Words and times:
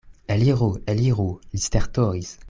Eliru, 0.35 0.69
eliru, 0.93 1.25
li 1.53 1.63
stertoris. 1.67 2.33